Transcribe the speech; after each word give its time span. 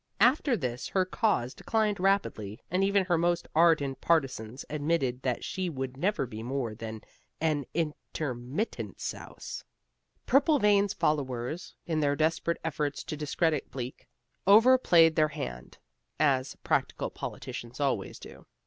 After 0.19 0.57
this 0.57 0.87
her 0.87 1.05
cause 1.05 1.53
declined 1.53 1.99
rapidly, 1.99 2.59
and 2.71 2.83
even 2.83 3.05
her 3.05 3.19
most 3.19 3.47
ardent 3.53 4.01
partisans 4.01 4.65
admitted 4.67 5.21
that 5.21 5.43
she 5.43 5.69
would 5.69 5.95
never 5.95 6.25
be 6.25 6.41
more 6.41 6.73
than 6.73 7.01
an 7.39 7.65
Intermittent 7.75 8.99
Souse. 8.99 9.63
Purplevein's 10.25 10.93
followers, 10.93 11.75
in 11.85 11.99
their 11.99 12.15
desperate 12.15 12.57
efforts 12.63 13.03
to 13.03 13.15
discredit 13.15 13.69
Bleak, 13.69 14.07
overplayed 14.47 15.15
their 15.15 15.27
hand 15.27 15.77
(as 16.19 16.55
"practical 16.63 17.11
politicians" 17.11 17.79
always 17.79 18.17
do). 18.17 18.47